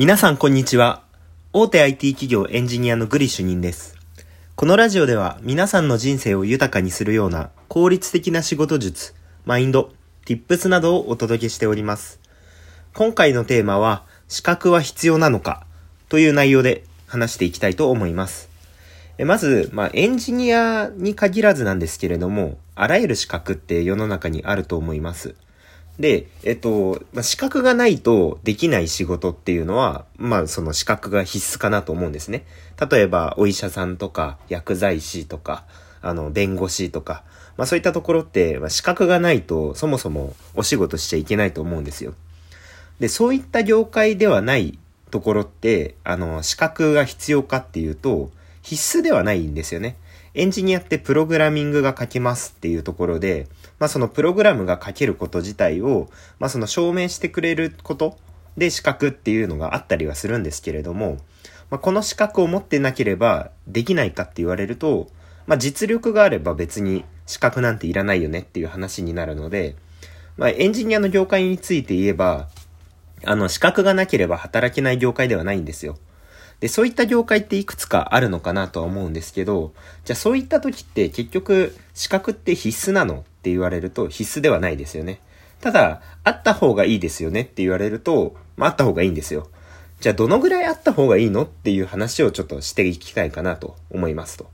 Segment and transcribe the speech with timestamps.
[0.00, 1.02] 皆さんこんにちは。
[1.52, 3.96] 大手 IT 企業エンジニアのグリ主任です。
[4.56, 9.92] このラジオでは皆さんの人生を豊かにするような効率的な仕事術、マインド、
[10.24, 12.18] tips などをお届けしております。
[12.94, 15.66] 今回のテーマは、資格は必要なのか
[16.08, 18.48] という内容で話していきたいと思います。
[19.18, 25.34] まず、まあ、エンジニアに限らずなんですけれども、あらゆる資格って世の中にあると思います。
[26.00, 32.46] で、えっと、まあ、資格がないとできない仕事っていうのは、まあ、その資格が必須かなと思うんですね。
[32.90, 35.64] 例えば、お医者さんとか、薬剤師とか、
[36.00, 37.22] あの、弁護士とか、
[37.58, 42.14] まあ、そういったところって、まあ、資格がないと、そもそもお仕事しちゃいけないと思うんですよ。
[42.98, 44.78] で、そういった業界ではない
[45.10, 48.30] ところって、あの、資格が必要かっていうと、
[48.62, 49.96] 必須ではないんですよね。
[50.32, 53.48] エンジニアってプログラミングが書けますっていうところで、
[53.80, 56.08] まあそのプログラムが書けること自体を、
[56.38, 58.16] まあその証明してくれること
[58.56, 61.18] で資格っていうのがあったりはするんですけれども、
[61.70, 65.08] まあこの資格を持ってなければできないかって言われると、
[65.46, 69.74] まあ実力があれば別に資格なんていらないよねっていう話になるので、
[70.36, 72.48] まあエンジニアの業界について言えば、
[73.24, 75.98] あの資格がなければ働けない業界ではないんですよ。
[76.60, 79.72] で、そういった業界っていくつかあるのかなとは思うんですけど、
[80.04, 85.20] じゃあそういった時って結局資格って必須なのって言われると必須ではないですよね。
[85.60, 89.48] ただ、あった方がいいですよねって言われると、まあ、あった方がいいんですよ。
[90.00, 94.50] じゃあどのぐらいあった方がいいのっていう話をちょっとしていきたいかなと思いますと。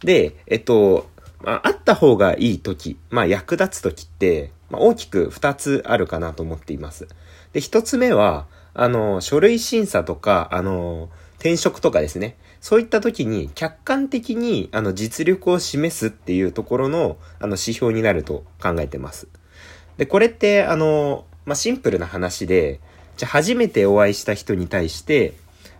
[0.00, 1.08] で、えっと、
[1.40, 7.08] まあ、あった方がいい時、まあ、役立つ時って、まあ、大きく二つあるかなと思っています。
[7.52, 11.10] で、一つ目は、あの、書類審査とか、あの、
[11.42, 12.36] 転職とかですね。
[12.60, 19.26] そういった時に客観的にあの実力を示すっていうところのあの指標になると考えてます。
[19.96, 22.78] で、これってあの、まあ、シンプルな話で、
[23.16, 25.34] じゃ初めてお会いした人に対して、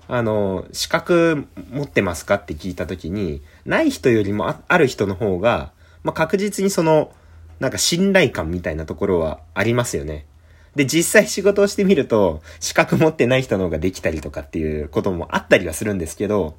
[0.08, 5.70] あの、資格持ってますかって聞いた時に、ない人よりもあある人の方が、
[6.02, 7.12] まあ、確実にその、
[7.60, 10.26] なんか信頼感みたいなところはありますよね。
[10.74, 16.56] で、実際仕事をしてみると、資格持ってない人の方ができたりとかっていうこともあったりはするんですけど、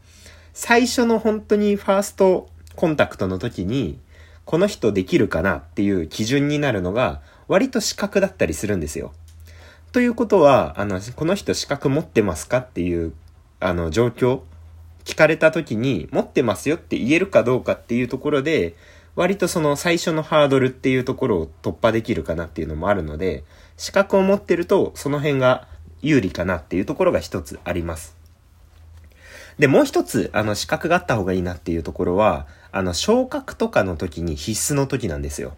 [0.53, 3.99] 最初の本当にファーストコンタクトの時に、
[4.45, 9.13] この人できるかなっていう基準になるのが、割と資格だったりするんですよ。
[9.91, 13.13] ということは、あの、この人資格持ってますかっていう、
[13.59, 14.41] あの、状況、
[15.05, 18.75] 聞かれた時に、持ってますよって言えるかどうかっていうところで、
[19.15, 23.43] 割とその最初のハードルっていうところを突破できるかなっていうのもあるので、
[23.77, 25.67] 資格を持ってるとその辺が
[26.01, 28.17] 有利かなっていうところが一つあります。
[29.57, 35.55] で、もう一つ、あの、資格があった方がいいなっていうところは、あの、昇格とかの時に必須の時なんですよ。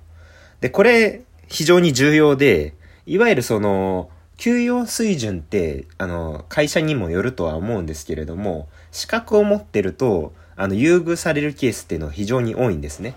[0.59, 13.15] で、これ、非常に重要で、いわゆるその、給与水準って、あの、会社にもよるとは思うんですけれども、資格を持ってると、あの、優遇されるケースっていうのは非常に多いんですね。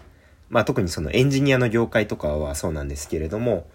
[0.51, 3.67] まあ特にそのエンジニアの業界とかはそうなんですけれども、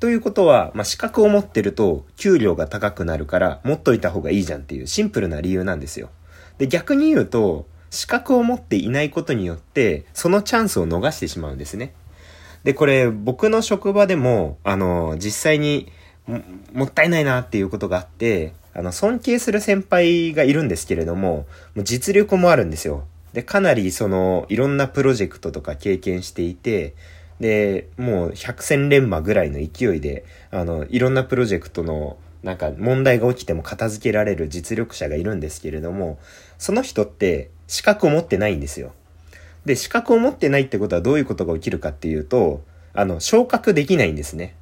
[0.00, 6.10] ということは、まあ資格を持ってると給料が高くなるから持っといた方がいいじゃんっていうシンプルな理由なんですよ。
[6.58, 11.94] で、逆に言うと、資格を持っていないことによって、そのチャンスを逃してしまうんですね。
[12.64, 15.92] で、これ僕の職場でも、あの、実際に
[16.26, 16.40] も
[16.72, 23.04] もったいないなっていうことがあって、あの、尊敬する先輩がいるんですけれども、もう実力もあるんですよ。
[23.32, 26.94] で、かなりその、いろんなプロジェクトとか経験していて、
[27.40, 36.18] で、もう百戦錬磨ぐらいの勢いで、あの、いろんなプロジェクトの、なんか問題が起きても片付けられる実力者がいるんですけれども、
[36.58, 38.92] その人って資格を持ってないんですよ。
[39.64, 42.62] で、資格を持ってないってことはどういうことが起きるかっていうと、
[42.94, 44.54] あの、昇格できないんですね。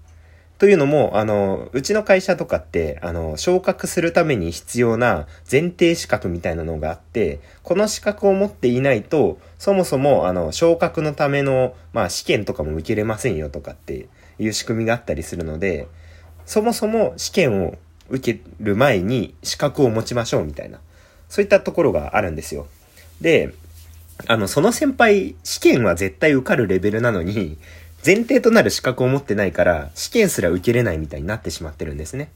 [0.61, 15.89] というのも、あの、うちの会社とかって、あの、昇格するために必要な前提資格みたいなのがあって、この資格を持っていないと、そもそも、あの、昇格のための、まあ、試験とかも受けれませんよとかっていう仕組みがあったりするので、
[16.45, 17.79] そもそも試験を
[18.11, 20.79] 受ける前に資格を持ちましょうみたいな、
[21.31, 22.67] そういったところがあるんですよ。
[23.23, 23.55] で、
[24.27, 27.57] あの、その先輩、試験は絶対受かるレベルなのに、
[28.05, 32.31] 前提となる資格を持ってないから、試験すら受けれないみたいになってしまってるんですね。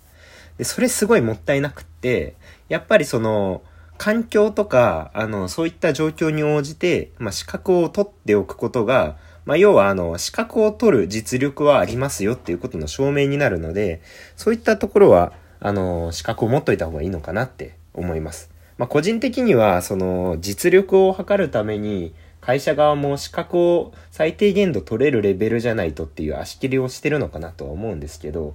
[0.58, 2.34] で、それすごいもったいなくって、
[2.69, 3.62] やっぱりその、
[3.96, 14.00] 環境とか、あの、そういった状況に応じて、まあ、資格を取っておくことが、まあ、要はあの、資格を取る実力はありますよっていうことの証明になるので、
[14.37, 18.50] そういったところは、あの、資格を持っといた方がいいのかなって思います。
[18.76, 22.14] まあ、個人的には、その、実力を測るために、
[22.44, 28.55] 会社側も資格を最低限度取れるレベルじゃないとっていう足切りをしてるのかなとは思うんですけど、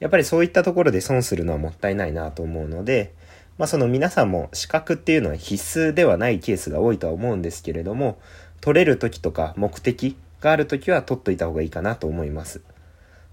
[0.00, 3.14] やっぱりそういったところで損するのはもったいないなと思うので、
[3.56, 8.18] まあその皆さんも資格っていうのは必須ではないケースが多いとは思うんですけれども、
[8.60, 12.62] 取れる時とか目的がある時は取っといた方がいいかなと思います。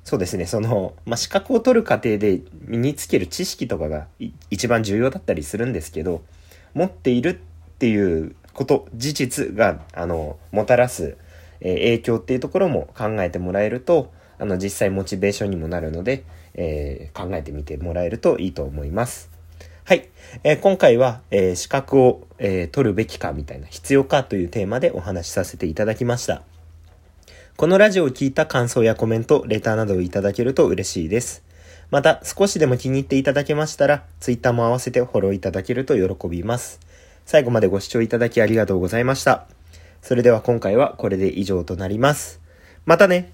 [0.04, 4.08] そうですね、その、まあ、資格を取る過程で身につける知識とかが
[4.52, 6.22] 一番重要だったりするんですけど、
[6.76, 11.16] 持っているっていうこと、事実が、あの、もたらす、
[11.62, 16.24] えー、影響っていうところも考えてもらえると、あの、実際モチベーションにもなるので、
[16.56, 19.30] えー、考えてみてもらえるといいと思います。
[19.84, 20.10] はい。
[20.44, 26.42] えー、今回は、えー、資格を、えー、取るべきかみたいな、必要かというテーマでお話しさせていただきました。
[27.58, 31.44] このラジオを聞いた感想やコメント、レターなどをいただけると嬉しいです。
[31.92, 36.80] また、少しでも気に入っていただけましたら、ツイッターも合わせてフォローいただけると喜びます。
[37.28, 39.48] 最後までご視聴いただきありがとうございました。
[40.02, 42.40] それでは今回はこれで以上となります。
[42.86, 43.34] またね